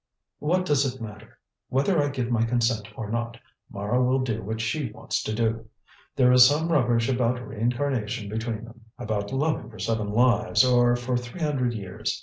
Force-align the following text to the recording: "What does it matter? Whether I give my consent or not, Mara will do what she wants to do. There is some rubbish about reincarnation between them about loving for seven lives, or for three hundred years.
"What 0.39 0.65
does 0.65 0.83
it 0.83 0.99
matter? 0.99 1.37
Whether 1.69 2.01
I 2.01 2.09
give 2.09 2.31
my 2.31 2.43
consent 2.43 2.87
or 2.97 3.11
not, 3.11 3.37
Mara 3.71 4.03
will 4.03 4.17
do 4.17 4.41
what 4.41 4.59
she 4.59 4.91
wants 4.91 5.21
to 5.21 5.31
do. 5.35 5.69
There 6.15 6.31
is 6.33 6.43
some 6.43 6.71
rubbish 6.71 7.07
about 7.07 7.47
reincarnation 7.47 8.27
between 8.27 8.65
them 8.65 8.81
about 8.97 9.31
loving 9.31 9.69
for 9.69 9.77
seven 9.77 10.09
lives, 10.11 10.65
or 10.65 10.95
for 10.95 11.15
three 11.17 11.41
hundred 11.43 11.73
years. 11.75 12.19